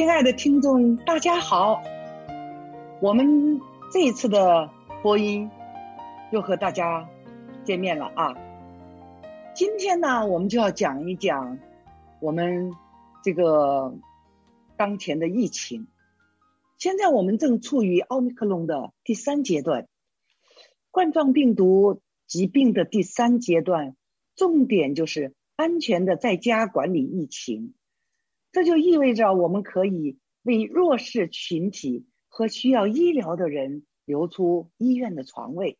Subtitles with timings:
[0.00, 1.82] 亲爱的听众，大家好！
[3.02, 3.60] 我们
[3.92, 4.70] 这一次的
[5.02, 5.50] 播音
[6.32, 7.06] 又和大家
[7.64, 8.34] 见面了啊！
[9.54, 11.58] 今天呢，我们就要讲一讲
[12.18, 12.72] 我们
[13.22, 13.94] 这个
[14.78, 15.86] 当前的疫情。
[16.78, 19.86] 现在我们正处于奥密克戎的第三阶段，
[20.90, 23.94] 冠状病毒疾病的第三阶段，
[24.34, 27.74] 重点就是安全的在家管理疫情。
[28.52, 35.78] 这就意味着我们可以为弱势群体和需要医疗的人留出医院的床位。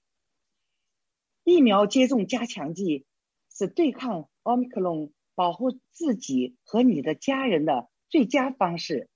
[1.42, 3.06] 疫苗接种加强剂
[3.50, 9.08] 是对抗奥密克戎、保护自己和你的家人的最佳方式。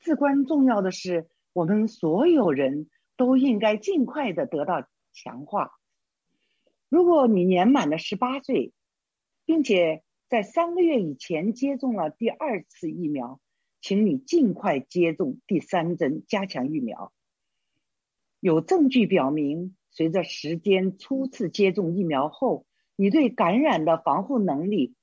[0.00, 5.72] 至关重要的是，我们所有人都应该尽快的得到强化。
[6.88, 8.72] 如果你年满了十八岁，
[9.44, 13.40] 并且在三个月以前接种了第二次疫苗，
[13.80, 17.12] 请你尽快接种第三针加强疫苗。
[18.38, 22.64] 有证据表明，随着时间初次接种疫苗后，
[22.94, 24.94] 你对感染的防护能力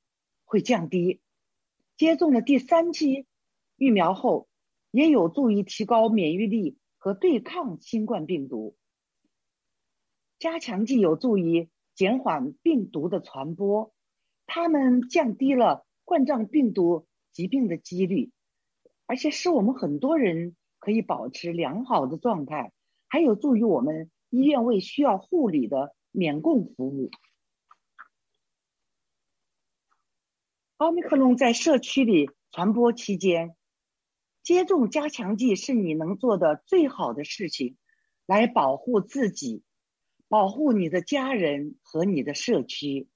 [0.45, 1.19] 会降低。
[1.97, 3.27] 接种了第三期
[3.75, 4.47] 疫苗后，
[4.91, 8.77] 也有助于提高免疫力和对抗新冠病毒。
[10.39, 13.93] 加强剂有助于减缓病毒的传播。
[14.47, 18.31] 它们降低了冠状病毒疾病的几率，
[19.05, 22.71] 而且使我们很多人可以保持良好的状态，
[23.07, 27.11] 还有助于我们医院为需要护理的免供服务。
[30.77, 33.55] 奥密克戎在社区里传播期间，
[34.43, 37.77] 接种加强剂是你能做的最好的事情，
[38.25, 39.63] 来保护自己，
[40.29, 43.07] 保护你的家人和你的社区。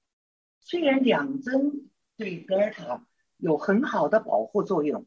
[0.64, 3.06] 虽然两针对德尔塔
[3.36, 5.06] 有很好的保护作用，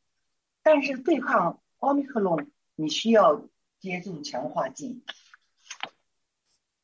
[0.61, 3.47] 但是对抗奥密克戎你需要
[3.79, 5.03] 接种强化剂。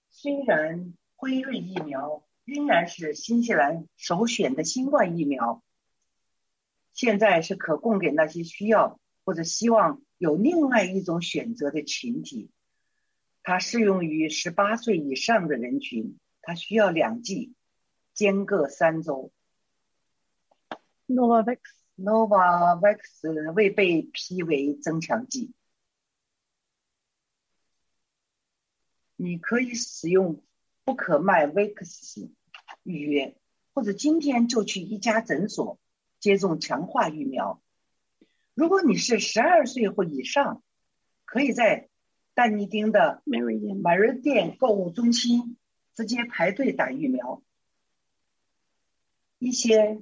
[0.10, 5.64] 虽然辉瑞疫苗仍然是新西兰首选的新冠疫苗，
[6.94, 12.52] 现在是可供给那些需要或者希望有另外一种选择的群体。
[13.44, 17.54] 它适用于十八岁以上的人群，它需要两剂。
[18.14, 19.32] 间隔三周。
[21.08, 21.60] Novavax
[21.98, 25.54] Novavax 未被批为增强剂。
[29.16, 30.42] 你可以使用
[30.84, 32.32] 不可卖 Vax
[32.84, 33.38] 预约，
[33.74, 35.80] 或者今天就去一家诊所
[36.20, 37.62] 接种强化疫苗。
[38.54, 40.64] 如果你是十二岁或以上，
[41.26, 41.90] 可以在
[42.34, 45.58] 但尼丁的 Meridian 购物中心
[45.94, 47.44] 直接排队打疫苗。
[49.42, 50.00] 一些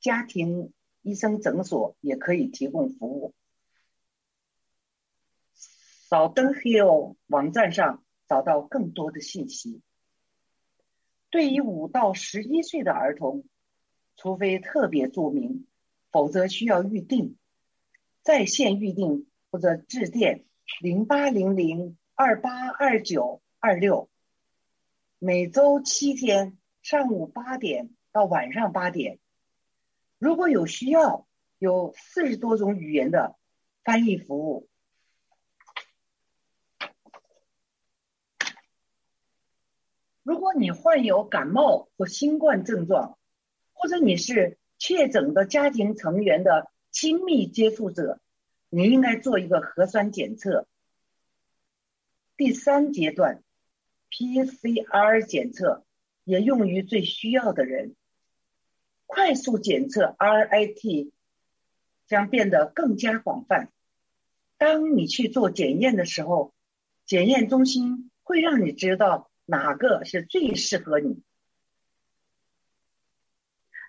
[0.00, 3.34] 家庭医生诊所也可以提供服务。
[5.52, 9.82] 扫登 Hill 网站上找到更多的信息。
[11.28, 13.44] 对于五到十一岁的儿童，
[14.16, 15.66] 除非特别注明，
[16.10, 17.36] 否则需要预定，
[18.22, 20.46] 在线预定或者致电
[20.80, 24.08] 零八零零二八二九二六。
[25.18, 27.90] 每周七天，上午八点。
[28.12, 29.18] 到晚上八点，
[30.18, 31.26] 如果有需要，
[31.58, 33.36] 有四十多种语言的
[33.84, 34.68] 翻译服务。
[40.22, 43.18] 如果你患有感冒或新冠症状，
[43.72, 48.20] 或者你是确诊的家庭成员的亲密接触者，
[48.68, 50.68] 你应该做一个核酸检测。
[52.36, 53.42] 第三阶段
[54.10, 55.84] PCR 检测
[56.24, 57.96] 也用于最需要的人。
[59.12, 61.10] 快速检测 RIT
[62.06, 63.72] 将变得更加广泛。
[64.56, 66.54] 当你去做检验的时候，
[67.06, 71.24] 检验中心会让你知道哪个是最适合你。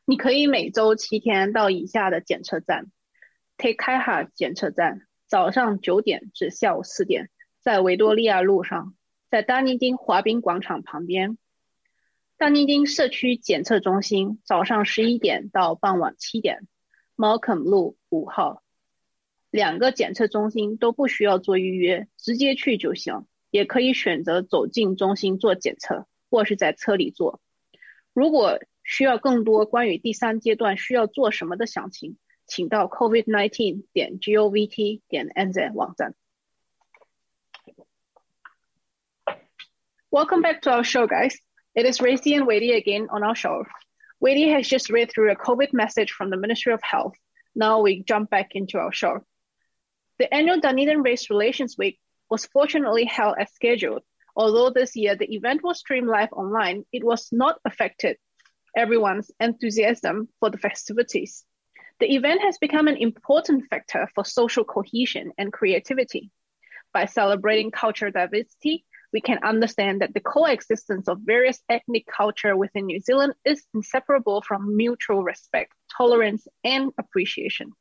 [0.06, 2.88] 你可以每周七天到以下的检测站
[3.58, 7.30] ：Takeha 检测站，早上九点至下午四点，
[7.60, 8.96] 在维多利亚路上，
[9.30, 11.38] 在丹尼丁滑冰广场旁边。
[12.42, 16.68] 丹尼丁社区检测中心早上十一点到傍晚七点
[17.16, 18.64] ，Malcolm 路五号。
[19.52, 27.40] 两个检测中心都不需要做预约，直接去就行，也可以选择走进中心做检测，或是在车里做。
[28.12, 32.18] 如果需要更多关于第三阶段需要做什么的详情，
[32.48, 36.16] 请到 covid nineteen 点 govt 点 nz 网站。
[40.10, 41.36] Welcome back to our show, guys.
[41.74, 43.64] It is Racy and Wadey again on our show.
[44.20, 47.14] Wadey has just read through a COVID message from the Ministry of Health.
[47.56, 49.22] Now we jump back into our show.
[50.20, 51.98] The annual Dunedin Race Relations Week
[52.30, 54.04] was fortunately held as scheduled.
[54.36, 58.18] Although this year the event was streamed live online, it was not affected
[58.76, 61.46] everyone's enthusiasm for the festivities.
[62.02, 66.32] The event has become an important factor for social cohesion and creativity.
[66.94, 72.86] By celebrating cultural diversity, we can understand that the coexistence of various ethnic culture within
[72.86, 77.74] New Zealand is inseparable from mutual respect, tolerance, and appreciation.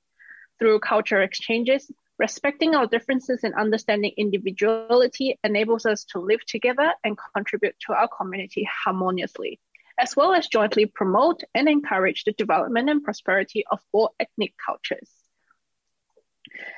[0.59, 7.17] Through cultural exchanges, respecting our differences and understanding individuality enables us to live together and
[7.35, 9.61] contribute to our community harmoniously,
[9.99, 15.09] as well as jointly promote and encourage the development and prosperity of all ethnic cultures.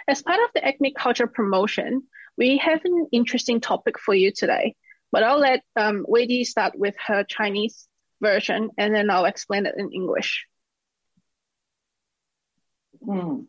[0.06, 2.02] As part of the ethnic culture promotion,
[2.37, 4.75] we have an interesting topic for you today,
[5.11, 7.87] but I'll let um, Weidi start with her Chinese
[8.21, 10.47] version and then I'll explain it in English.
[12.99, 13.47] 嗯，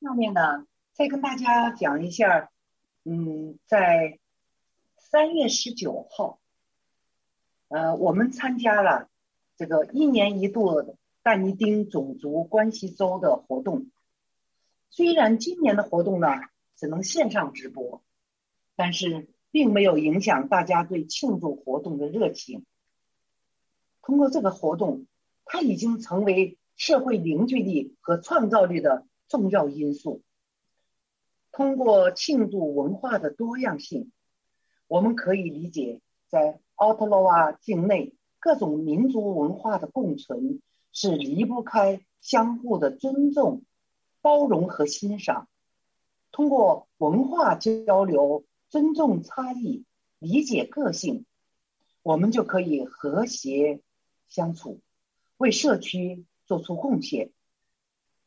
[0.00, 2.50] 下面呢，再跟大家讲一下，
[3.04, 4.18] 嗯，在
[4.98, 6.40] 三月十九号，
[7.68, 9.08] 呃，我们参加了
[9.56, 13.86] 这个一年一度的但尼丁种族关系周的活动。
[14.89, 16.27] 虽然今年的活动呢
[16.75, 18.03] 只能线上直播，
[18.75, 22.65] 但是并没有影响大家对庆祝活动的热情。
[24.01, 25.05] 通过这个活动，
[25.45, 30.21] 它已经成为社会凝聚力和创造力的重要因素。
[31.51, 34.11] 通过庆祝文化的多样性，
[34.87, 40.61] 我们可以理解，在奥特洛瓦境内各种民族文化的共存
[40.91, 43.63] 是离不开相互的尊重。
[44.27, 45.47] 包容和欣赏，
[46.33, 49.85] 通过文化交流，尊重差异，
[50.19, 51.25] 理解个性，
[52.03, 53.79] 我们就可以和谐
[54.27, 54.81] 相处，
[55.37, 57.31] 为社区做出贡献，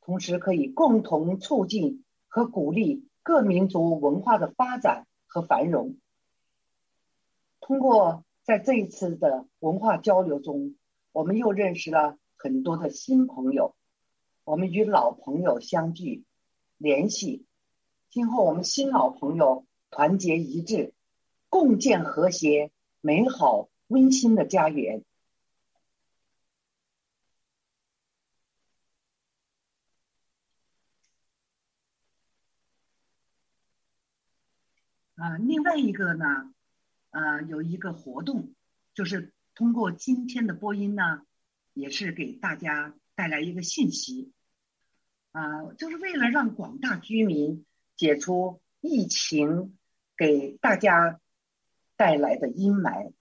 [0.01, 5.99] 同时可以共同促进和鼓励各民族文化的发展和繁荣。
[7.61, 10.77] 通过在这一次的文化交流中，
[11.13, 13.75] 我们又认识了很多的新朋友。
[14.45, 16.25] 我们与老朋友相聚、
[16.77, 17.47] 联系，
[18.11, 20.93] 今后我们新老朋友团结一致，
[21.49, 25.05] 共建和谐、美好、温馨的家园。
[35.15, 36.55] 啊，另外一个呢，
[37.11, 38.55] 啊，有一个活动，
[38.95, 41.27] 就是通过今天的播音呢，
[41.75, 44.33] 也是给大家带来一个信息。
[45.33, 49.77] 啊，就是为了让广大居民解除疫情
[50.17, 51.21] 给大家
[51.97, 53.13] 带来的阴霾，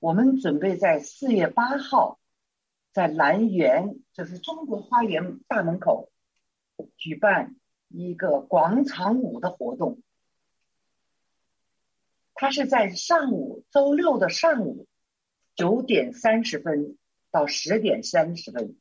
[0.00, 2.18] 我们准备在四月八号
[2.92, 6.10] 在兰园，就是中国花园大门口
[6.96, 7.54] 举办
[7.86, 10.02] 一个广场舞的活动。
[12.34, 14.88] 它是在上午周六的上午
[15.54, 16.98] 九点三十分
[17.30, 18.76] 到十点三十分。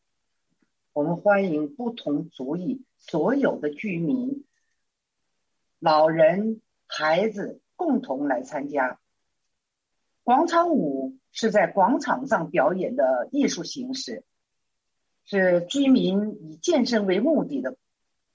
[1.00, 4.44] 我们欢迎不同族裔所有的居民、
[5.80, 9.00] 老人、孩子共同来参加。
[10.26, 14.26] 广场舞是在广场上表演的艺术形式，
[15.24, 17.78] 是居民以健身为目的的，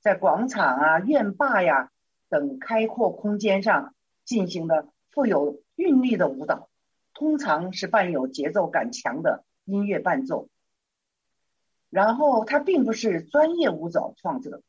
[0.01, 1.91] 在广场啊、院坝呀
[2.31, 3.95] 等开阔空间上
[4.25, 6.71] 进行的富有韵律的舞蹈，
[7.13, 10.49] 通常是伴有节奏感强的音乐伴奏。
[11.95, 14.63] 然后，它并不是专业舞蹈创作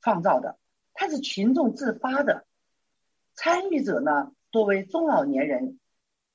[0.00, 0.58] 创造的，
[0.92, 2.44] 它是群众自发的。
[3.36, 5.78] 参与者呢多为中老年人，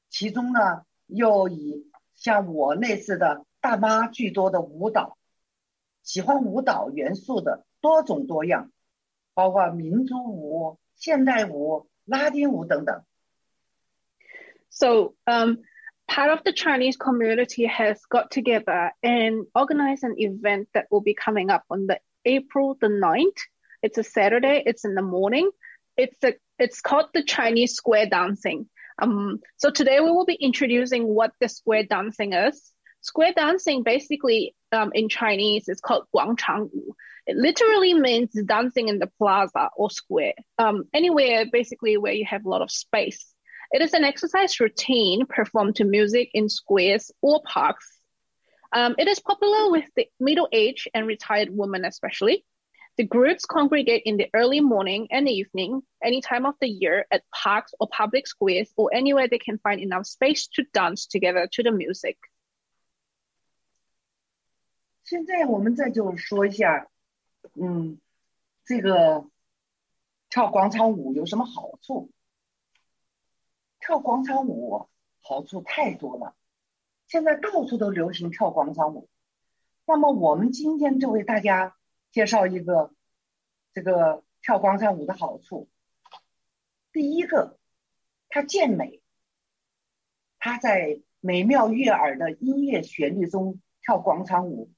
[0.10, 5.17] 其中呢又以像我类似的大妈居多的舞蹈，
[6.03, 8.72] 喜欢舞蹈元素的多种多样，
[9.34, 13.03] 包括民族舞、现代舞、拉丁舞等等。
[14.69, 15.65] So, um.
[16.10, 21.13] Part of the Chinese community has got together and organized an event that will be
[21.13, 23.38] coming up on the April the 9th.
[23.84, 25.50] It's a Saturday, it's in the morning.
[25.96, 28.68] It's a, it's called the Chinese square dancing.
[29.01, 32.72] Um, so today we will be introducing what the square dancing is.
[33.01, 36.89] Square dancing basically um, in Chinese is called Guangchangwu.
[37.28, 42.46] It literally means dancing in the plaza or square, um, anywhere basically where you have
[42.46, 43.34] a lot of space.
[43.71, 47.90] It is an exercise routine performed to music in squares or parks.
[48.73, 52.44] Um, it is popular with the middle-aged and retired women especially.
[52.97, 57.23] The groups congregate in the early morning and evening, any time of the year, at
[57.33, 61.62] parks or public squares or anywhere they can find enough space to dance together to
[61.64, 62.16] the music.
[65.02, 66.88] 现在我们再就说一下，
[67.61, 67.99] 嗯，
[68.64, 69.25] 这个
[70.30, 72.11] 跳广场舞有什么好处？
[73.89, 74.88] 跳广场舞
[75.19, 76.36] 好处太多了，
[77.08, 79.10] 现在到处都流行跳广场舞。
[79.84, 81.75] 那么我们今天就为大家
[82.12, 82.93] 介绍一个
[83.74, 85.72] 这个跳广场舞的好处。
[86.91, 87.58] 第一个，
[88.29, 89.01] 它健美，
[90.38, 94.69] 它在美妙悦耳的音乐旋律中跳广场舞。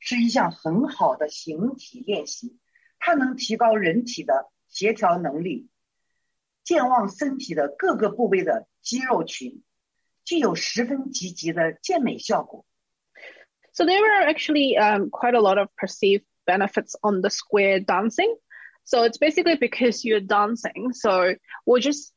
[0.00, 2.58] 是一项很好的形体练习，
[2.98, 5.68] 它能提高人体的协调能力，
[6.65, 9.63] 健忘身体的各个部位的肌肉群，
[10.23, 12.65] 具有十分积极的健美效果。
[13.73, 18.35] So there are actually um, quite a lot of perceived benefits on the square dancing.
[18.83, 20.91] So it's basically because you're dancing.
[20.93, 22.13] So we'll just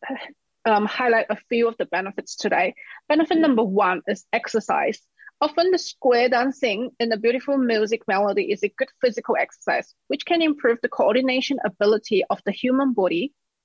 [0.65, 2.75] um, highlight a few of the benefits today.
[3.09, 5.01] Benefit number one is exercise.
[5.41, 10.25] Often the square dancing in a beautiful music melody is a good physical exercise, which
[10.25, 13.33] can improve the coordination ability of the human body,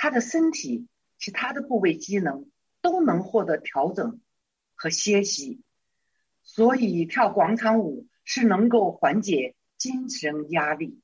[0.00, 2.50] 他的身体其他的部位机能
[2.82, 4.20] 都能获得调整
[4.74, 5.62] 和歇息。
[6.42, 11.00] 所以跳广场舞是能够缓解精神压力。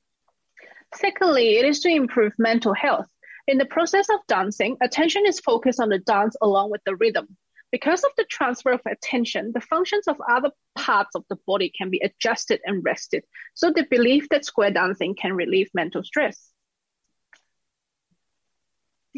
[0.91, 3.07] Secondly, it is to improve mental health.
[3.45, 7.35] In the process of dancing, attention is focused on the dance along with the rhythm.
[7.71, 11.89] Because of the transfer of attention, the functions of other parts of the body can
[11.89, 13.23] be adjusted and rested.
[13.55, 16.51] So they believe that square dancing can relieve mental stress.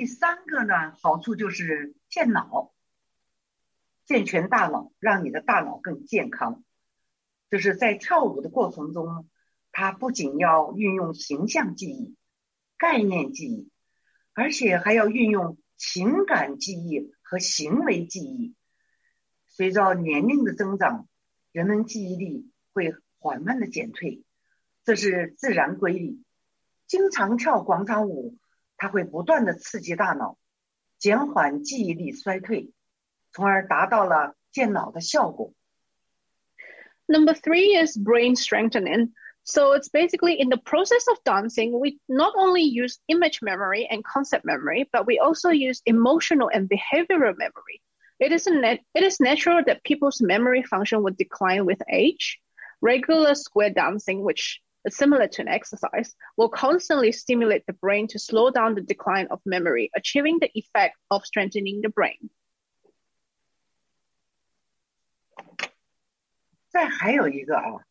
[0.01, 2.73] 第三个呢，好处就是健脑，
[4.07, 6.65] 健全大脑，让你的大脑更健康。
[7.51, 9.29] 就是在跳舞的过程中，
[9.73, 12.17] 它不仅要运用形象记忆、
[12.79, 13.71] 概念记忆，
[14.33, 18.55] 而且还要运用情感记忆和行为记忆。
[19.49, 21.09] 随着年龄的增长，
[21.53, 24.25] 人们记忆力会缓慢的减退，
[24.83, 26.23] 这是自然规律。
[26.87, 28.39] 经常跳广场舞，
[28.80, 30.38] 它会不断的刺激大脑，
[30.98, 32.72] 减缓记忆力衰退，
[33.32, 35.54] 从而达到了健脑的效果。
[37.08, 39.12] Number three is brain strengthening.
[39.44, 44.04] So it's basically in the process of dancing, we not only use image memory and
[44.04, 47.82] concept memory, but we also use emotional and behavioral memory.
[48.20, 52.40] It is, nat- it is natural that people's memory function would decline with age.
[52.82, 58.20] Regular square dancing, which is similar to an exercise, will constantly stimulate the brain to
[58.20, 62.30] slow down the decline of memory, achieving the effect of strengthening the brain.
[66.70, 67.86] 再还有一个啊，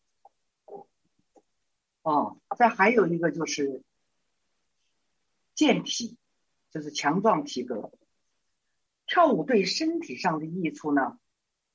[2.02, 3.82] 哦，再还有一个就是
[5.54, 6.18] 健体，
[6.70, 7.90] 就是强壮体格。
[9.06, 11.18] 跳舞对身体上的益处呢，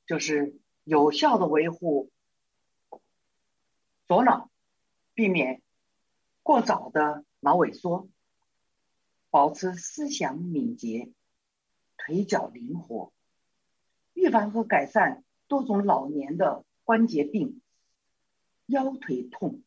[0.06, 2.12] 就是有效的维护
[4.08, 4.52] 左脑，
[5.15, 5.63] 避免
[6.43, 8.09] 过早的脑萎缩，
[9.31, 11.13] 保持思想敏捷，
[11.97, 13.13] 腿脚灵活，
[14.13, 17.61] 预防和改善多种老年的关节病、
[18.67, 19.63] 腰腿痛。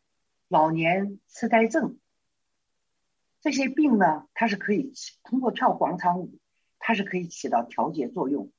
[0.50, 2.00] 老年痴呆症
[3.42, 6.40] 这些病呢，它是可以通过跳广场舞，
[6.80, 8.52] 它是可以起到调节作用。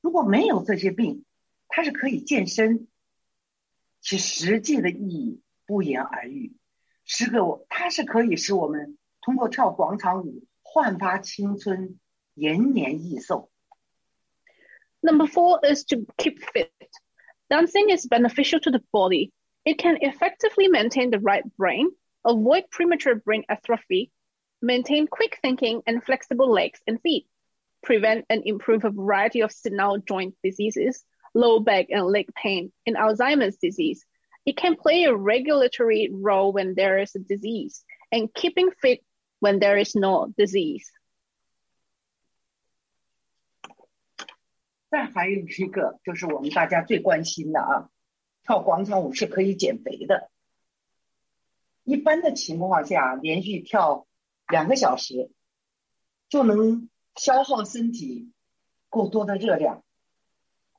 [0.00, 1.24] 如果没有这些病，
[1.68, 2.88] 它是可以健身，
[4.00, 6.55] 其实际的意义不言而喻。
[7.03, 11.99] 是个，它是可以使我们通过跳广场舞焕发青春，
[12.33, 13.49] 延年益寿。
[15.01, 16.71] Number four is to keep fit.
[17.47, 19.31] Dancing is beneficial to the body.
[19.63, 21.91] It can effectively maintain the right brain,
[22.23, 24.11] avoid premature brain atrophy,
[24.61, 27.27] maintain quick thinking and flexible legs and feet,
[27.83, 32.95] prevent and improve a variety of senile joint diseases, low back and leg pain, and
[32.95, 34.03] Alzheimer's disease,
[34.49, 39.03] It can play a regulatory role when there is a disease and keeping fit
[39.39, 40.85] when there is no disease.
[44.89, 47.89] 再还有一个就是我们大家最关心的啊，
[48.43, 50.29] 跳广场舞是可以减肥的。
[51.83, 54.07] 一般的情况下，连续跳
[54.47, 55.31] 两个小时，
[56.29, 58.31] 就能消耗身体
[58.89, 59.83] 够多的热量，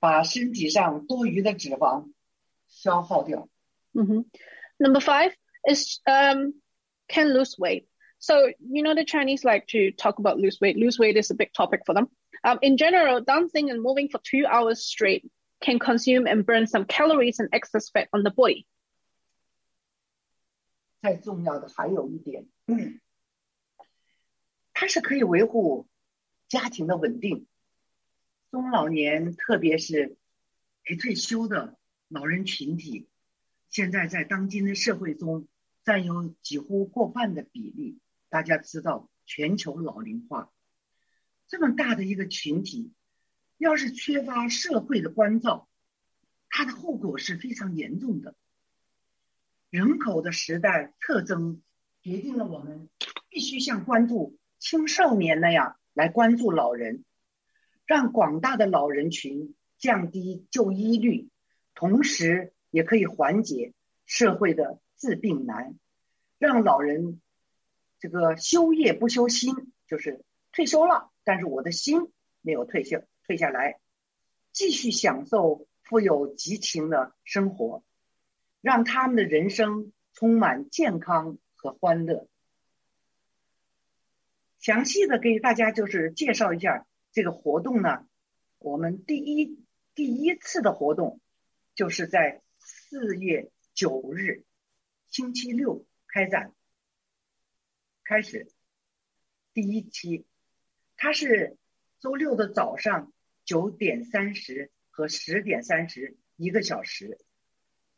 [0.01, 2.13] 把身体上多余的脂肪
[2.69, 3.49] 消耗掉。
[3.93, 4.25] Mm -hmm.
[4.79, 5.35] Number five
[5.69, 6.55] is um,
[7.09, 7.87] can lose weight.
[8.19, 10.77] So, you know, the Chinese like to talk about lose weight.
[10.77, 12.09] Lose weight is a big topic for them.
[12.43, 15.31] Um, in general, dancing and moving for two hours straight
[15.61, 18.67] can consume and burn some calories and excess fat on the body.
[21.03, 23.01] 再重要的还有一点，嗯，
[24.73, 25.87] 它是可以维护
[26.49, 27.47] 家庭的稳定。
[28.51, 30.17] 中老年，特别是
[30.89, 31.77] 没退休的
[32.09, 33.07] 老人群体，
[33.72, 35.48] 现在在当今的社会中
[35.84, 38.00] 占有几乎过半的比例。
[38.30, 40.52] 大家知道，全球老龄化
[41.48, 42.94] 这么大的一个群体，
[43.58, 45.68] 要是缺乏社会的关照，
[46.50, 48.36] 它的后果是非常严重的。
[49.70, 51.62] 人口的时代特征
[52.02, 52.90] 决定了我们
[53.30, 57.06] 必须像关注青少年那样来关注老人，
[57.86, 61.30] 让广大的老人群降低就医率，
[61.74, 63.74] 同时也可以缓解
[64.06, 65.76] 社会的治病难，
[66.40, 67.22] 让老人。
[68.04, 69.54] 这个休业不休心，
[69.86, 72.12] 就是退休了，但是我的心
[72.42, 73.80] 没有退休退下来，
[74.52, 77.84] 继续享受富有激情的生活，
[78.60, 82.28] 让他们的人生充满健康和欢乐。
[84.60, 88.08] 详细的给大家就是介绍一下这个活动呢。
[88.58, 89.64] 我们第一
[89.94, 91.20] 第一次的活动
[91.76, 92.42] 就是在
[92.92, 94.44] 四月九日
[95.08, 96.54] 星期六开展。
[98.04, 98.52] 开始
[99.54, 100.26] 第一期，
[100.98, 101.58] 它是
[102.02, 103.14] 周六的早上
[103.46, 107.18] 九点三十和十点三十一个小时，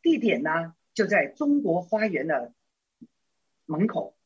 [0.00, 2.54] 地点呢就在中国花园的
[3.66, 4.16] 门口。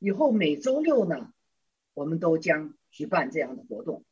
[0.00, 1.32] 以后每周六呢，
[1.94, 4.04] 我们都将举办这样的活动，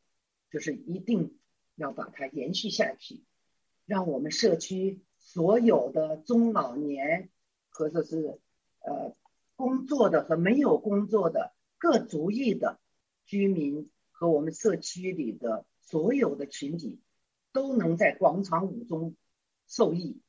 [0.48, 1.36] 就是一定
[1.74, 3.24] 要把它延续下去，
[3.84, 7.28] 让我们社区所有的中老年
[7.70, 8.40] 或者是
[8.80, 9.14] 呃。
[9.56, 12.78] 工作的和没有工作的各族裔的
[13.24, 17.00] 居民和我们社区里的所有的群体
[17.52, 19.16] 都能在广场舞中
[19.66, 20.20] 受益。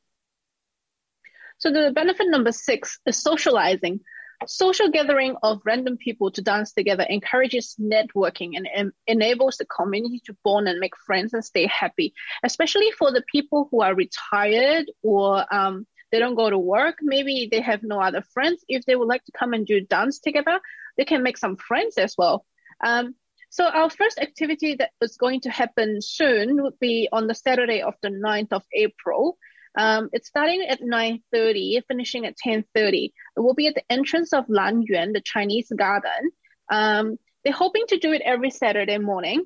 [1.60, 4.02] So the benefit number six is socializing.
[4.46, 10.22] Social gathering of random people to dance together encourages networking and en enables the community
[10.26, 14.86] to bond and make friends and stay happy, especially for the people who are retired
[15.02, 16.98] or um, they don't go to work.
[17.02, 18.64] Maybe they have no other friends.
[18.68, 20.60] If they would like to come and do dance together,
[20.98, 22.46] they can make some friends as well.
[22.84, 23.16] Um,
[23.50, 27.82] so our first activity that is going to happen soon would be on the Saturday
[27.82, 29.38] of the 9th of April.
[29.78, 33.12] Um, it's starting at 9.30, finishing at 10.30.
[33.36, 36.32] It will be at the entrance of Lan Yuan, the Chinese garden.
[36.72, 39.46] Um, they're hoping to do it every Saturday morning.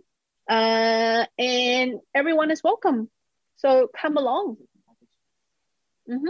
[0.50, 3.10] Uh, and everyone is welcome.
[3.58, 4.58] So come along.
[6.10, 6.30] Mm-hmm.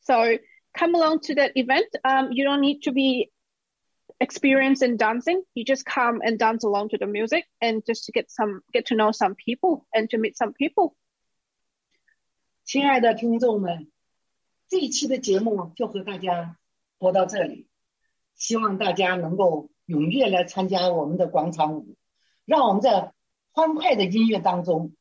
[0.00, 0.38] So
[0.76, 1.86] come along to that event.
[2.04, 3.30] Um, you don't need to be
[4.20, 5.42] experienced in dancing.
[5.54, 8.86] You just come and dance along to the music and just to get some get
[8.86, 10.96] to know some people and to meet some people.
[12.66, 13.92] 亲爱的听众们，
[14.68, 16.58] 这一期的节目就和大家
[16.98, 17.68] 播到这里，
[18.34, 21.94] 希望大家能够踊跃来参加我们的广场舞，
[22.44, 23.12] 让我们在
[23.52, 24.96] 欢快的音乐当中，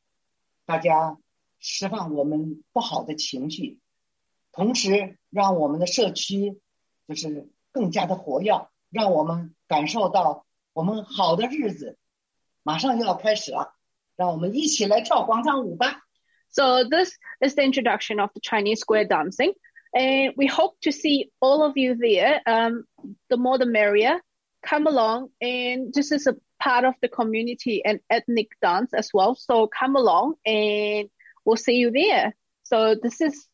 [0.67, 1.17] 大家
[1.57, 3.79] 释放我们不好的情绪。
[4.51, 6.61] 同时，让我们的社区
[7.07, 11.97] 就是更加的活跃，让我们感受到我们好的日子
[12.61, 13.73] 马上就要开始了。
[14.15, 16.04] 让我们一起来跳广场舞吧。
[16.55, 19.51] So this is the introduction of the Chinese square dancing,
[19.93, 22.41] and we hope to see all of you there.
[22.45, 22.85] Um,
[23.29, 24.21] the more the merrier.
[24.65, 29.35] Come along, and this is a part of the community and ethnic dance as well.
[29.35, 31.09] So come along, and
[31.43, 32.33] we'll see you there.
[32.63, 33.47] So this is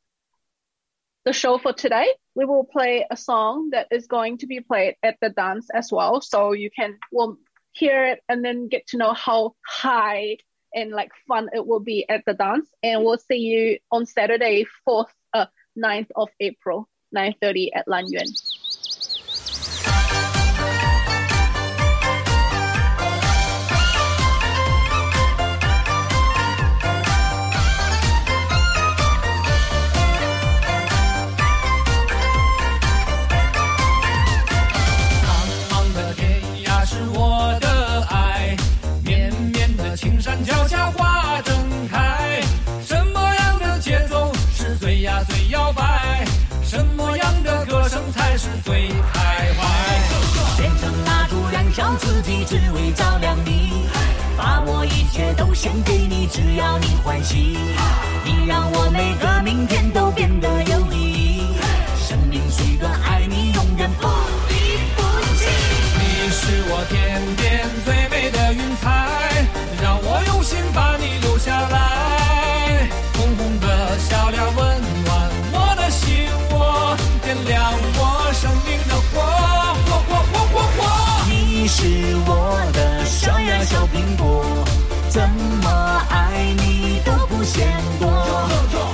[1.26, 2.08] the show for today.
[2.36, 5.92] We will play a song that is going to be played at the dance as
[5.92, 6.22] well.
[6.22, 7.38] So you can will
[7.72, 10.38] hear it and then get to know how high
[10.74, 12.68] and like fun it will be at the dance.
[12.84, 15.46] And we'll see you on Saturday, 4th, uh,
[15.78, 18.28] 9th of April, 9.30 at Lan Yuan.
[57.22, 57.81] 要你
[87.52, 87.68] 都不嫌
[88.00, 88.10] 多，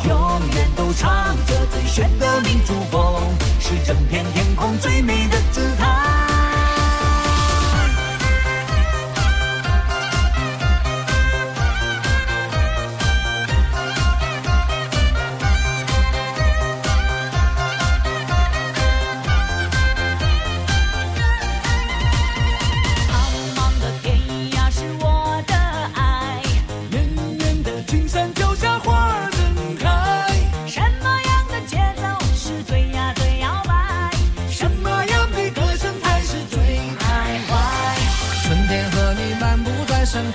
[0.08, 3.22] 永远都唱着最炫的民族风，
[3.60, 4.97] 是整片天空最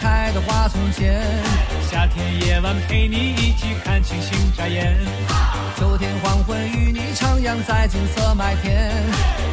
[0.00, 1.20] 开的花丛间，
[1.90, 4.96] 夏天夜晚陪你一起看星星眨眼，
[5.78, 8.90] 秋天黄昏与你徜徉在金色麦田，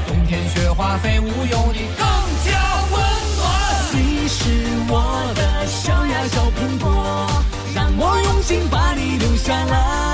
[0.07, 2.07] 冬天雪花飞舞有你更
[2.45, 2.51] 加
[2.91, 3.01] 温
[3.37, 3.47] 暖。
[3.93, 4.49] 你是
[4.87, 7.43] 我的小呀小苹果，
[7.75, 10.09] 让我用心把你留下来。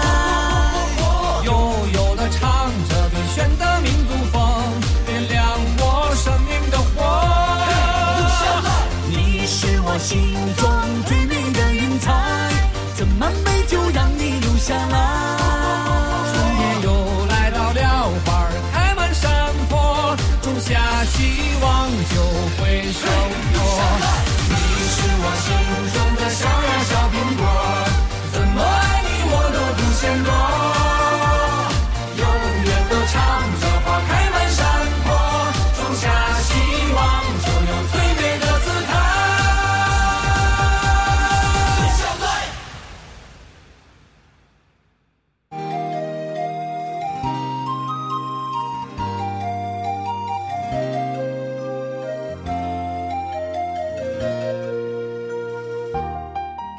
[1.44, 1.52] 悠
[1.94, 4.25] 悠的唱着最炫的民族